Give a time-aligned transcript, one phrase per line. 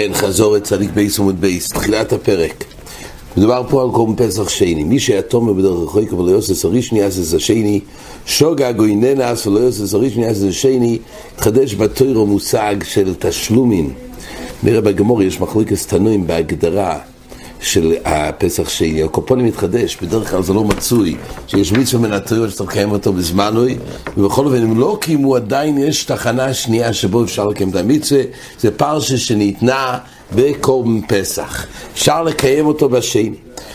[0.00, 2.64] כן, חזור את צדיק בייס עמוד בייס, תחילת הפרק.
[3.36, 4.84] מדובר פה על קורם פסח שני.
[4.84, 7.80] מי שיתום בדרך רחוק ולא יוסס הראשני יעשס השני,
[8.26, 10.98] שוגה גויננס ולא יוסס הראשני יעשס השני,
[11.34, 13.92] התחדש בתוירו מושג של תשלומים.
[14.62, 16.98] נראה בגמור יש מחלוקת תנועים בהגדרה
[17.72, 19.02] של הפסח שני.
[19.02, 21.16] הקופונים מתחדש, בדרך כלל זה לא מצוי,
[21.46, 23.76] שיש מצווה מן התיאוריה שצריך לקיים אותו בזמנוי,
[24.16, 28.22] ובכל אופן אם לא קיימו עדיין יש תחנה שנייה שבו אפשר לקיים את המצווה,
[28.60, 29.98] זה פרשה שניתנה
[30.34, 31.66] בקורבן פסח.
[31.92, 33.30] אפשר לקיים אותו בשני.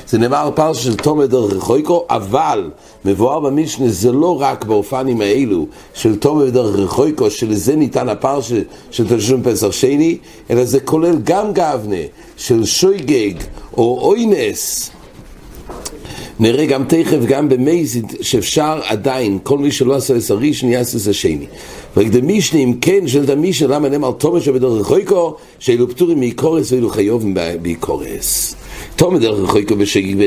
[0.08, 2.72] זה נאמר פרשה של תומר דרך רחויקו, אבל
[3.06, 8.62] מבואר במשנה זה לא רק באופנים האלו של תומר דרך רחויקו, שלזה ניתן הפרשה
[8.92, 10.18] של תשלום פסח שני,
[10.50, 11.96] אלא זה כולל גם גבנה
[12.38, 13.34] של שויגג
[13.78, 14.92] או אוינס.
[16.40, 21.08] נראה גם תכף, גם במייזיד, שאפשר עדיין, כל מי שלא עשה את הראשון יעשה את
[21.08, 21.46] השני.
[21.98, 27.34] וקדמישנה, אם כן, שואלת המשנה, למה נאמר תומר שבדרך רחויקו, שאלו פטורים מאיקורס ואלו חיובים
[27.62, 28.56] באיקורס.
[28.96, 30.18] תומר דרך רחויקו בשגיג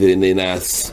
[0.00, 0.92] ונאנס.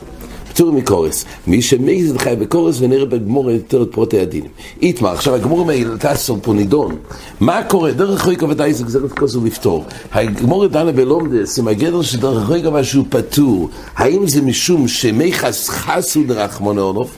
[0.60, 1.24] פטור מקורס.
[1.46, 4.50] מי שמייזד חי בקורס ונראה בגמור יותר את פרוטי הדינים.
[4.82, 6.96] איתמר, עכשיו הגמור טסו פה נידון.
[7.40, 7.92] מה קורה?
[7.92, 9.84] דרך חויקה ודאי זה גזרת כוס ולפתור.
[10.12, 13.68] הגמור דנה בלומדס עם הגדר של דרך חויקה משהו פטור.
[13.96, 17.10] האם זה משום שמי חס חסו דרחמונו עולוף?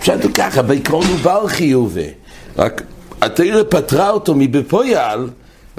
[0.00, 2.08] פשוט ככה, בעיקרון הוא בר חיובי.
[2.58, 2.82] רק
[3.20, 5.28] התרא פטרה אותו מבפויל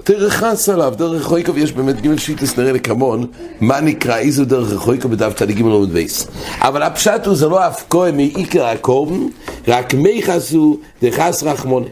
[0.02, 3.28] דרך חס עליו, דרך חויקוב, יש באמת ג' שיטס נראה לקמון,
[3.62, 6.28] מה נקרא, איזו דרך חויקוב בדף צדיק ג' עמוד בייס.
[6.60, 9.28] אבל הפשט הוא, זה לא אף כהן מעיקר הקורבן,
[9.68, 11.86] רק מי חסו דחס רחמונה.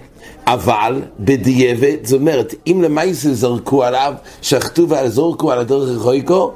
[0.47, 6.51] אבל בדיעבד, זאת אומרת, אם למעשה זרקו עליו, שחטו וזרקו על הדרך חויקו,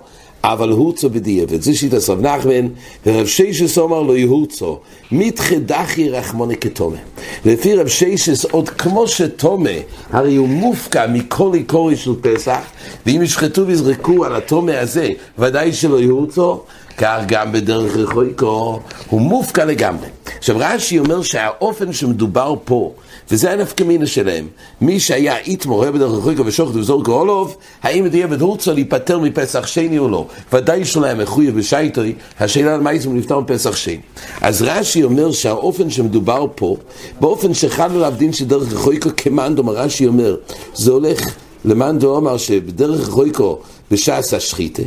[0.53, 1.61] אבל הורצו בדיעבד.
[1.61, 2.67] זה שיטה סרב נחמן,
[3.05, 4.79] ורב שיישס אומר לו יהורצו,
[5.11, 6.97] מתחדחי רחמוני כתומה.
[7.45, 9.69] לפי רב שיישס, עוד כמו שתומה,
[10.09, 12.59] הרי הוא מופקע מכל עיקורי של פסח,
[13.05, 16.61] ואם ישחטו ויזרקו על התומה הזה, ודאי שלא יהורצו,
[16.97, 20.07] כך גם בדרך רחויקו, הוא מופקע לגמרי.
[20.37, 22.93] עכשיו רש"י אומר שהאופן שמדובר פה,
[23.31, 24.47] וזה הנפקא מינה שלהם,
[24.81, 29.97] מי שהיה איתמו רואה בדרך רחויקו ושוחט וזורקו אולוב, האם דיעבד הורצו להיפטר מפסח שני
[29.97, 30.25] או לא?
[30.53, 33.97] ודאי שלא היה מחויב בשייטוי, השאלה על מה הוא נפטר מפסח שני.
[34.41, 36.77] אז רש"י אומר שהאופן שמדובר פה,
[37.19, 40.35] באופן שחל עליו דין שדרך רחויקו כמאן דומר, רש"י אומר,
[40.73, 41.35] זה הולך
[41.65, 43.59] למאן דומר שבדרך רחויקו
[43.91, 44.83] בשעס השחיתה,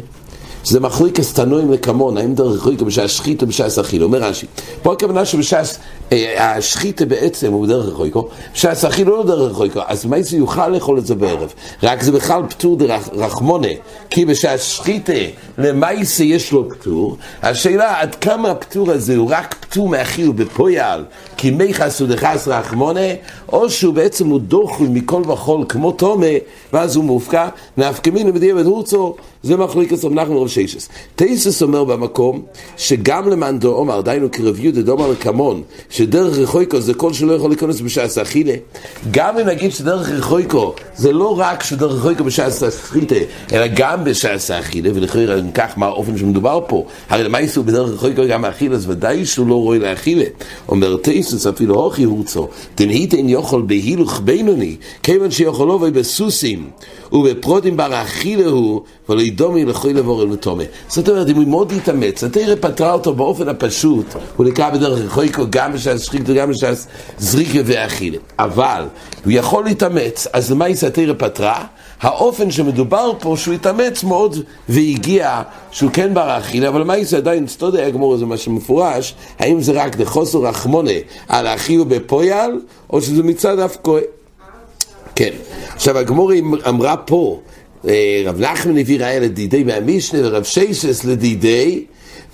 [0.64, 3.06] שזה מחליקס תנועים לקמון, האם דרך רחוקה בשעה
[3.42, 4.46] או בשעה אכילה, אומר רש"י.
[4.82, 5.62] פה הכוונה שבשעה
[6.38, 10.98] השחיתה בעצם הוא בדרך רחוקו, בשעה אכילה לא דרך רחוקו, אז מה זה יוכל לאכול
[10.98, 11.52] את זה בערב?
[11.82, 13.68] רק זה בכלל פטור דרחמונה,
[14.10, 15.12] כי בשעה שחיתה
[15.58, 21.04] למעשה יש לו פטור, השאלה עד כמה הפטור הזה הוא רק פטור מאכיל בפויל,
[21.36, 23.00] כי מי חסו דחס רחמונה,
[23.52, 26.26] או שהוא בעצם הוא דוחוי מכל וכול כמו תומה,
[26.72, 30.12] ואז הוא מופקע, נפקמינו בדיעבד הורצו, זה מחליקס רב
[30.48, 30.88] רב ששס.
[31.16, 32.42] תייסס אומר במקום
[32.76, 37.50] שגם למאן דו אומר, דיינו כרב יהודה דומר לקמון, שדרך רחויקו זה כל שלא יכול
[37.50, 38.54] להיכנס בשעס אכילה.
[39.10, 44.50] גם אם נגיד שדרך רחויקו זה לא רק שדרך רחויקו בשעס אכילה, אלא גם בשעס
[44.50, 48.74] אכילה, ולכן אם כך מה האופן שמדובר פה, הרי למה יסו בדרך רחויקו גם אכילה,
[48.74, 50.24] אז ודאי שהוא לא רואה לאכילה.
[50.68, 56.70] אומר תייסס אפילו הוכי הורצו, דנהיתן יוכל בהילוך בינוני, כיוון שיכולו בסוסים
[57.12, 60.64] ובפרודים בר אכילה הוא, ולא ידומי לכוי לבורא ותומה.
[60.88, 65.42] זאת אומרת, אם הוא מאוד יתאמץ, התרא פתרה אותו באופן הפשוט, הוא נקרא בדרך רחויקו
[65.50, 66.86] גם בשעת שחיקתו, גם בשעת
[67.18, 68.18] זריקה ואכילה.
[68.38, 68.84] אבל,
[69.24, 71.64] הוא יכול להתאמץ, אז למה יצא התרא פתרה?
[72.00, 74.36] האופן שמדובר פה, שהוא התאמץ מאוד
[74.68, 79.62] והגיע שהוא כן בר אכילה, אבל מה יצא עדיין, סטודי הגמור הזה, מה שמפורש, האם
[79.62, 80.90] זה רק לחוסר רחמונה
[81.28, 82.60] על האכילו בפויל,
[82.90, 84.02] או שזה מצד אף כהן.
[85.14, 85.30] כן.
[85.74, 86.32] עכשיו הגמור
[86.68, 87.40] אמרה פה,
[88.24, 91.84] רב נחמן הביא ראיה לדידי מהמשנה ורב שייסס לדידי,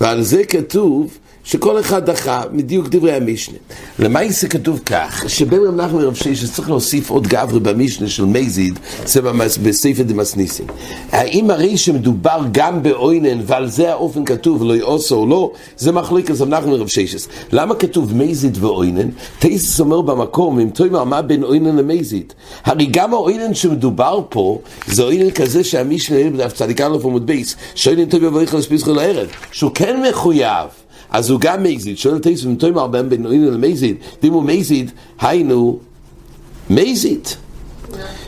[0.01, 3.59] ועל זה כתוב שכל אחד דחה מדיוק דברי המשנה.
[3.99, 8.79] למעשה כתוב כך, שבין רב נחמן ורב שייסס צריך להוסיף עוד גברי במשנה של מייזיד,
[9.07, 9.21] זה
[9.63, 10.67] בספר דמסניסים.
[11.13, 16.31] האם הרי שמדובר גם באוינן, ועל זה האופן כתוב, לא יעושו או לא, זה מחליק
[16.31, 17.29] אז רב נחמן ורב שייסס.
[17.53, 19.09] למה כתוב מייזיד ואוינן?
[19.39, 22.33] תייסס אומר במקום, אם תאמר מה בין אוינן למייזיד?
[22.65, 28.09] הרי גם האוינן שמדובר פה, זה אוינן כזה שהמשנה בדף צדיק א' עמוד בייס, שאוינן
[28.23, 30.84] יבוא איכל לספיסך לערב, שהוא כן מחויב.
[31.15, 34.91] אז הוא גם מזיד, שואל תייס אם תאמר בהם בין אוינן למזיד, דימו מזיד,
[35.21, 35.79] היינו
[36.71, 37.29] מזיד.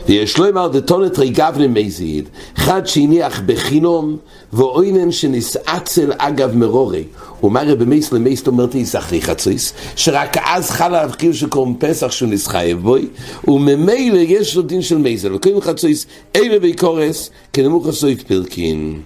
[0.07, 4.17] ויש לו אמר דתונת ריגבנה מזיד, חד שהניח בחינום,
[4.53, 7.03] ואוינן שנסעצל אגב מרורי.
[7.39, 12.11] הוא אומר במייס למייס אומרת לי אחרי חצויס, שרק אז חל עליו חיוב שקוראים פסח
[12.11, 13.07] שהוא נסחייב בוי,
[13.47, 16.05] וממילא יש לו דין של מייזל, וקוראים חצויס
[16.35, 19.01] אימה ביקורס, כנמוך הסויף פרקין.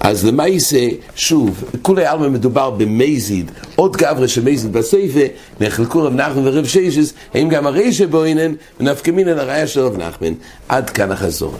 [0.00, 5.20] אז למעשה, שוב, כולי עלמא מדובר במזיד, עוד גברה של מזיד בסייפה,
[5.60, 10.32] נחלקו רב נחמן ורב שיישס, האם גם הרי שבוינן, ונפקמין על הראיה של רב נחמן.
[10.68, 11.54] עד כאן החזור.